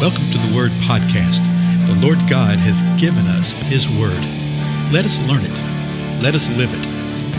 [0.00, 1.44] Welcome to the Word Podcast.
[1.86, 4.16] The Lord God has given us His Word.
[4.90, 6.22] Let us learn it.
[6.22, 6.86] Let us live it.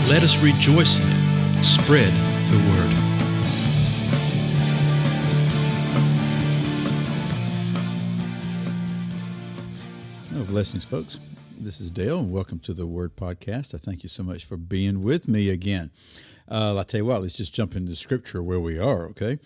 [0.08, 1.64] Let us rejoice in it.
[1.64, 2.12] Spread
[2.52, 2.92] the Word.
[10.36, 11.18] Oh, blessings, folks.
[11.58, 13.74] This is Dale, and welcome to the Word Podcast.
[13.74, 15.90] I thank you so much for being with me again.
[16.48, 19.40] Uh, I'll tell you what, let's just jump into Scripture where we are, okay?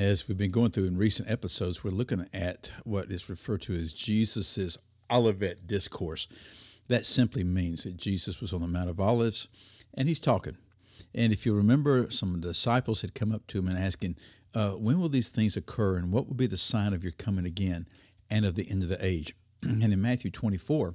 [0.00, 3.74] As we've been going through in recent episodes, we're looking at what is referred to
[3.74, 4.78] as Jesus's
[5.10, 6.26] Olivet Discourse.
[6.88, 9.46] That simply means that Jesus was on the Mount of Olives
[9.92, 10.56] and he's talking.
[11.14, 14.16] And if you remember, some disciples had come up to him and asking,
[14.54, 17.44] uh, When will these things occur and what will be the sign of your coming
[17.44, 17.86] again
[18.30, 19.36] and of the end of the age?
[19.62, 20.94] and in Matthew 24,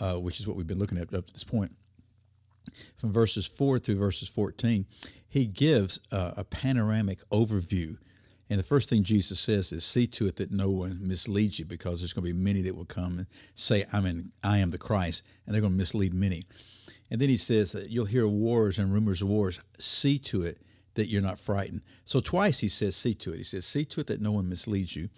[0.00, 1.70] uh, which is what we've been looking at up to this point,
[2.96, 4.86] from verses 4 through verses 14,
[5.28, 7.96] he gives uh, a panoramic overview
[8.50, 11.64] and the first thing Jesus says is, "See to it that no one misleads you,
[11.64, 14.70] because there's going to be many that will come and say, I'm in, I am
[14.70, 16.42] the Christ,' and they're going to mislead many."
[17.10, 19.60] And then he says that you'll hear wars and rumors of wars.
[19.78, 20.60] See to it
[20.94, 21.82] that you're not frightened.
[22.04, 24.48] So twice he says, "See to it." He says, "See to it that no one
[24.48, 25.08] misleads you."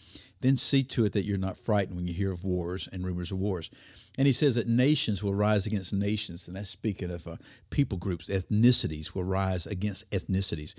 [0.41, 3.33] Then see to it that you're not frightened when you hear of wars and rumors
[3.33, 3.71] of wars.
[4.19, 7.37] And he says that nations will rise against nations, and that's speaking of uh,
[7.71, 8.29] people groups.
[8.29, 10.75] Ethnicities will rise against ethnicities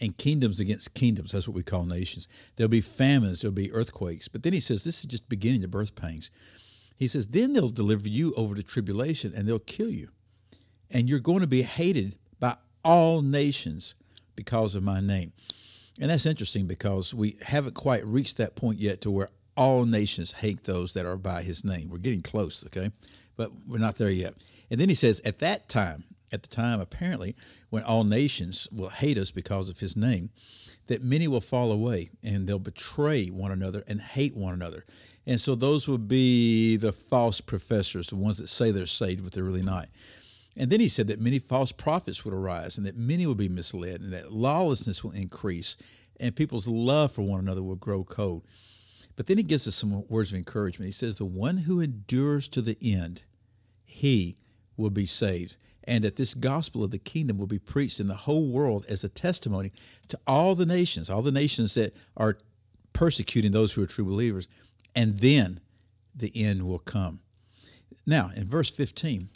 [0.00, 1.32] and kingdoms against kingdoms.
[1.32, 2.28] That's what we call nations.
[2.56, 4.28] There'll be famines, there'll be earthquakes.
[4.28, 6.30] But then he says, this is just beginning the birth pangs.
[6.96, 10.08] He says, then they'll deliver you over to tribulation and they'll kill you.
[10.90, 13.94] And you're going to be hated by all nations
[14.34, 15.32] because of my name.
[16.00, 20.32] And that's interesting because we haven't quite reached that point yet to where all nations
[20.32, 21.88] hate those that are by his name.
[21.90, 22.92] We're getting close, okay?
[23.36, 24.34] But we're not there yet.
[24.70, 27.34] And then he says, at that time, at the time, apparently,
[27.70, 30.30] when all nations will hate us because of his name,
[30.86, 34.84] that many will fall away and they'll betray one another and hate one another.
[35.26, 39.32] And so those will be the false professors, the ones that say they're saved, but
[39.32, 39.88] they're really not.
[40.56, 43.48] And then he said that many false prophets would arise and that many will be
[43.48, 45.76] misled and that lawlessness will increase
[46.18, 48.44] and people's love for one another will grow cold.
[49.14, 50.86] But then he gives us some words of encouragement.
[50.86, 53.22] He says, The one who endures to the end,
[53.84, 54.36] he
[54.76, 58.14] will be saved and that this gospel of the kingdom will be preached in the
[58.14, 59.72] whole world as a testimony
[60.08, 62.36] to all the nations, all the nations that are
[62.92, 64.48] persecuting those who are true believers,
[64.94, 65.60] and then
[66.14, 67.20] the end will come.
[68.06, 69.30] Now, in verse 15,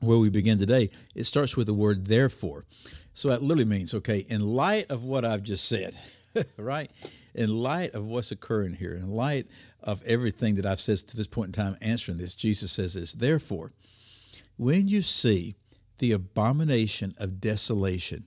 [0.00, 2.64] where we begin today, it starts with the word therefore.
[3.12, 5.98] So that literally means, okay, in light of what I've just said,
[6.56, 6.88] right?
[7.34, 9.48] In light of what's occurring here, in light
[9.82, 13.12] of everything that I've said to this point in time answering this, Jesus says this,
[13.12, 13.72] therefore,
[14.58, 15.54] when you see
[15.98, 18.24] the abomination of desolation,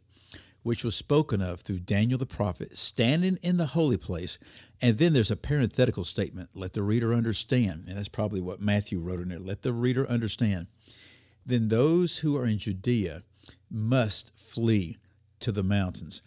[0.63, 4.37] which was spoken of through Daniel the prophet, standing in the holy place,
[4.81, 7.85] and then there's a parenthetical statement, let the reader understand.
[7.87, 10.67] And that's probably what Matthew wrote in there, let the reader understand.
[11.45, 13.23] Then those who are in Judea
[13.69, 14.97] must flee
[15.39, 16.21] to the mountains.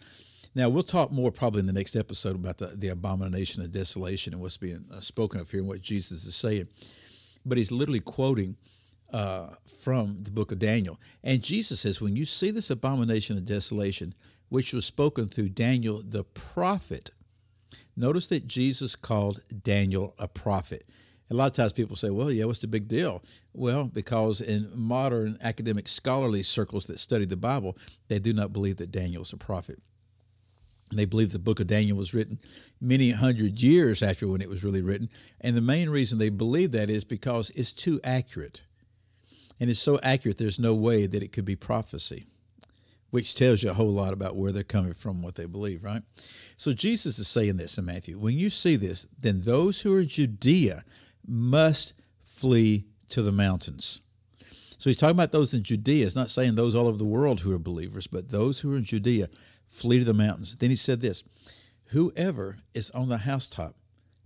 [0.54, 4.32] Now, we'll talk more probably in the next episode about the, the abomination of desolation
[4.32, 6.68] and what's being uh, spoken of here and what Jesus is saying.
[7.44, 8.56] But he's literally quoting
[9.14, 11.00] uh, from the book of Daniel.
[11.22, 14.12] And Jesus says, when you see this abomination of desolation,
[14.48, 17.12] which was spoken through Daniel the prophet,
[17.96, 20.84] notice that Jesus called Daniel a prophet.
[21.30, 23.22] A lot of times people say, well, yeah, what's the big deal?
[23.52, 28.78] Well, because in modern academic scholarly circles that study the Bible, they do not believe
[28.78, 29.80] that Daniel is a prophet.
[30.92, 32.40] They believe the book of Daniel was written
[32.80, 35.08] many hundred years after when it was really written.
[35.40, 38.62] And the main reason they believe that is because it's too accurate.
[39.60, 42.26] And it's so accurate, there's no way that it could be prophecy,
[43.10, 46.02] which tells you a whole lot about where they're coming from, what they believe, right?
[46.56, 50.00] So Jesus is saying this in Matthew when you see this, then those who are
[50.00, 50.84] in Judea
[51.26, 54.02] must flee to the mountains.
[54.78, 56.04] So he's talking about those in Judea.
[56.04, 58.76] It's not saying those all over the world who are believers, but those who are
[58.76, 59.28] in Judea
[59.66, 60.56] flee to the mountains.
[60.56, 61.22] Then he said this
[61.86, 63.76] Whoever is on the housetop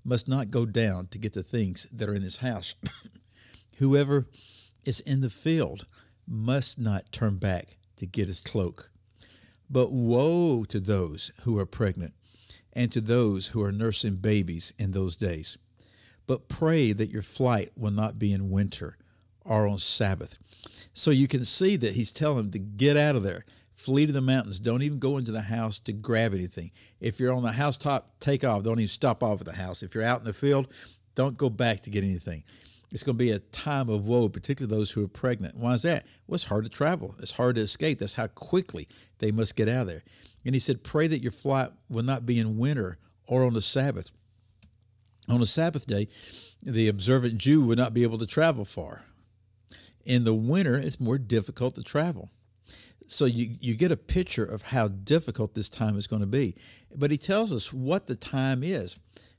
[0.05, 2.75] must not go down to get the things that are in his house.
[3.77, 4.27] Whoever
[4.85, 5.87] is in the field
[6.27, 8.91] must not turn back to get his cloak.
[9.71, 12.15] But woe to those who are pregnant
[12.73, 15.59] and to those who are nursing babies in those days.
[16.27, 18.97] But pray that your flight will not be in winter
[19.45, 20.37] or on Sabbath.
[20.93, 23.45] So you can see that he's telling them to get out of there,
[23.75, 24.59] flee to the mountains.
[24.59, 26.71] Don't even go into the house to grab anything.
[27.01, 28.63] If you're on the housetop, take off.
[28.63, 29.83] Don't even stop off at the house.
[29.83, 30.73] If you're out in the field,
[31.15, 32.45] don't go back to get anything.
[32.91, 35.57] It's going to be a time of woe, particularly those who are pregnant.
[35.57, 36.07] Why is that?
[36.27, 37.15] Well, it's hard to travel.
[37.19, 37.99] It's hard to escape.
[37.99, 38.89] That's how quickly
[39.19, 40.05] they must get out of there.
[40.45, 43.61] And he said, Pray that your flight will not be in winter or on the
[43.61, 44.11] Sabbath.
[45.29, 46.09] On a Sabbath day,
[46.63, 49.05] the observant Jew would not be able to travel far.
[50.05, 52.31] In the winter, it's more difficult to travel.
[53.07, 56.55] So you, you get a picture of how difficult this time is going to be.
[56.95, 58.97] But he tells us what the time is.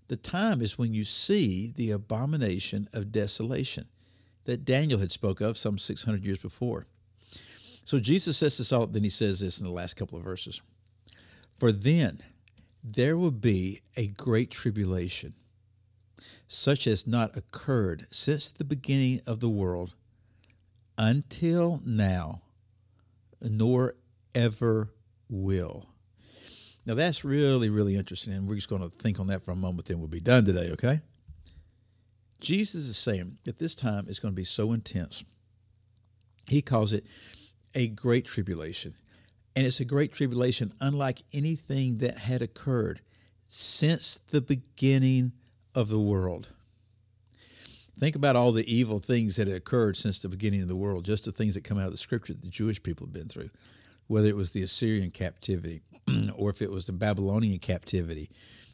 [0.09, 3.87] The time is when you see the abomination of desolation
[4.45, 6.87] that Daniel had spoke of some 600 years before.
[7.85, 10.61] So Jesus says this all, then he says this in the last couple of verses.
[11.59, 12.19] For then
[12.83, 15.35] there will be a great tribulation,
[16.47, 19.93] such as not occurred since the beginning of the world
[20.97, 22.41] until now,
[23.41, 23.93] nor
[24.33, 24.91] ever
[25.29, 25.87] will.
[26.89, 29.55] Now that's really, really interesting, and we're just going to think on that for a
[29.55, 31.01] moment, then we'll be done today, okay?
[32.39, 35.23] Jesus is saying that this time is going to be so intense.
[36.47, 37.05] He calls it
[37.75, 38.95] a great tribulation.
[39.55, 43.01] And it's a great tribulation unlike anything that had occurred
[43.47, 45.33] since the beginning
[45.75, 46.47] of the world.
[47.99, 51.05] Think about all the evil things that had occurred since the beginning of the world,
[51.05, 53.27] just the things that come out of the scripture that the Jewish people have been
[53.27, 53.51] through,
[54.09, 55.81] whether it was the Assyrian captivity,
[56.35, 58.31] or if it was the Babylonian captivity,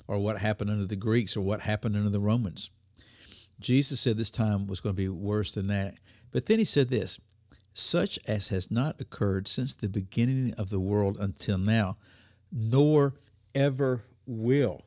[0.07, 2.71] or what happened under the Greeks, or what happened under the Romans.
[3.59, 5.95] Jesus said this time was going to be worse than that.
[6.31, 7.19] But then he said this
[7.73, 11.97] such as has not occurred since the beginning of the world until now,
[12.49, 13.15] nor
[13.53, 14.81] ever will.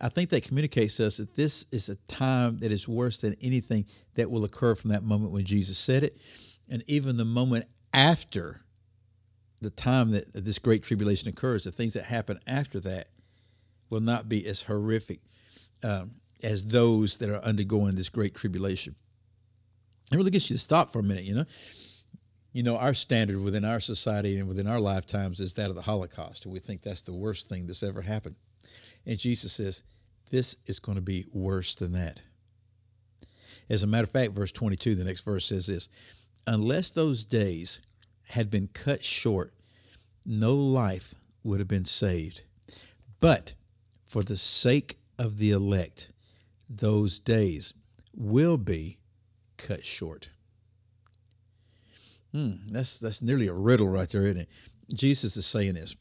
[0.00, 3.34] I think that communicates to us that this is a time that is worse than
[3.40, 6.16] anything that will occur from that moment when Jesus said it,
[6.68, 8.61] and even the moment after
[9.62, 13.08] the time that this great tribulation occurs, the things that happen after that
[13.90, 15.20] will not be as horrific
[15.82, 16.12] um,
[16.42, 18.96] as those that are undergoing this great tribulation.
[20.10, 21.44] It really gets you to stop for a minute, you know.
[22.52, 25.82] You know, our standard within our society and within our lifetimes is that of the
[25.82, 26.44] Holocaust.
[26.44, 28.36] and We think that's the worst thing that's ever happened.
[29.06, 29.82] And Jesus says,
[30.30, 32.22] this is going to be worse than that.
[33.70, 35.88] As a matter of fact, verse 22, the next verse says this
[36.46, 37.80] Unless those days
[38.32, 39.52] had been cut short,
[40.24, 41.14] no life
[41.44, 42.44] would have been saved.
[43.20, 43.52] But
[44.06, 46.10] for the sake of the elect,
[46.68, 47.74] those days
[48.16, 48.96] will be
[49.58, 50.30] cut short.
[52.32, 54.48] Hmm, that's that's nearly a riddle right there, isn't it?
[54.94, 55.94] Jesus is saying this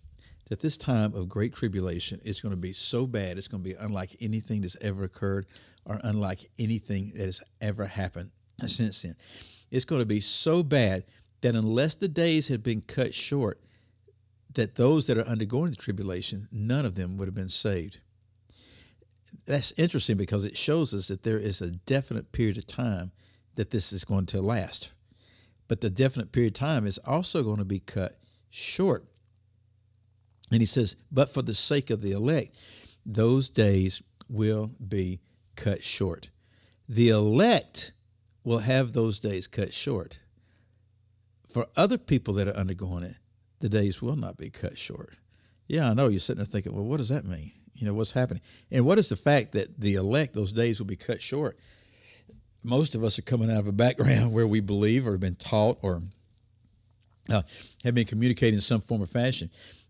[0.48, 3.70] that this time of great tribulation is going to be so bad, it's going to
[3.70, 5.48] be unlike anything that's ever occurred
[5.84, 8.32] or unlike anything that has ever happened
[8.68, 9.16] since then.
[9.70, 11.04] It's going to be so bad
[11.42, 13.62] that unless the days had been cut short,
[14.54, 18.00] that those that are undergoing the tribulation, none of them would have been saved
[19.46, 23.12] that's interesting because it shows us that there is a definite period of time
[23.56, 24.92] that this is going to last.
[25.68, 28.18] But the definite period of time is also going to be cut
[28.50, 29.06] short.
[30.52, 32.60] And he says, but for the sake of the elect,
[33.06, 35.22] those days will be
[35.56, 36.30] cut short.
[36.90, 37.94] The elect
[38.44, 40.20] will have those days cut short.
[41.52, 43.16] For other people that are undergoing it,
[43.60, 45.16] the days will not be cut short.
[45.68, 47.52] Yeah, I know you're sitting there thinking, well, what does that mean?
[47.76, 48.42] You know, what's happening?
[48.72, 51.58] And what is the fact that the elect, those days will be cut short?
[52.64, 55.36] Most of us are coming out of a background where we believe or have been
[55.36, 56.04] taught or
[57.30, 57.42] uh,
[57.84, 59.50] have been communicating in some form or fashion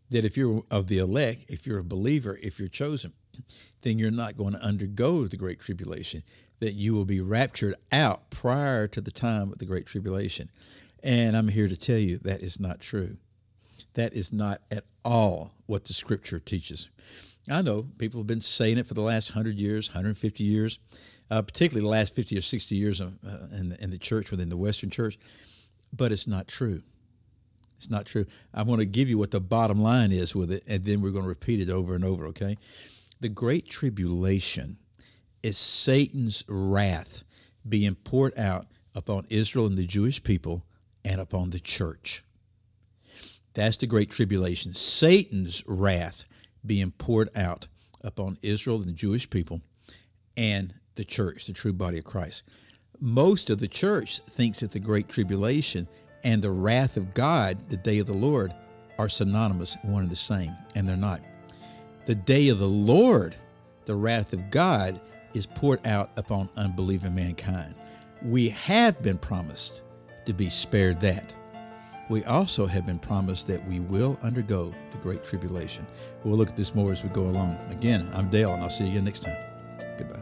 [0.10, 3.14] that if you're of the elect, if you're a believer, if you're chosen,
[3.82, 6.24] then you're not going to undergo the Great Tribulation,
[6.60, 10.52] that you will be raptured out prior to the time of the Great Tribulation.
[11.04, 13.18] And I'm here to tell you that is not true.
[13.96, 16.90] That is not at all what the Scripture teaches.
[17.50, 20.80] I know people have been saying it for the last 100 years, 150 years,
[21.32, 24.30] uh, particularly the last 50 or 60 years of, uh, in, the, in the church,
[24.30, 25.18] within the Western church,
[25.92, 26.84] but it's not true.
[27.78, 28.28] It's not true.
[28.54, 31.12] I want to give you what the bottom line is with it, and then we're
[31.12, 32.58] going to repeat it over and over, okay?
[33.22, 34.78] The Great Tribulation
[35.42, 37.24] is Satan's wrath
[37.68, 40.64] being poured out upon Israel and the Jewish people
[41.04, 42.24] and upon the church.
[43.54, 44.74] That's the Great Tribulation.
[44.74, 46.26] Satan's wrath
[46.66, 47.68] being poured out
[48.04, 49.62] upon Israel and the Jewish people
[50.38, 52.44] and the church, the true body of Christ.
[53.00, 55.88] Most of the church thinks that the Great Tribulation
[56.24, 58.54] and the wrath of God, the day of the Lord,
[59.00, 61.22] are synonymous, one and the same, and they're not.
[62.06, 63.36] The day of the Lord,
[63.86, 65.02] the wrath of God,
[65.34, 67.74] is poured out upon unbelieving mankind.
[68.22, 69.82] We have been promised
[70.26, 71.34] to be spared that
[72.12, 75.88] we also have been promised that we will undergo the Great Tribulation.
[76.26, 77.58] We'll look at this more as we go along.
[77.70, 79.38] Again, I'm Dale, and I'll see you again next time.
[79.98, 80.21] Goodbye.